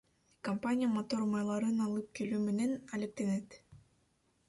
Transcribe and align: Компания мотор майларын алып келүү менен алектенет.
Компания 0.47 0.87
мотор 0.93 1.21
майларын 1.35 1.85
алып 1.89 2.09
келүү 2.21 2.43
менен 2.49 2.77
алектенет. 3.01 3.63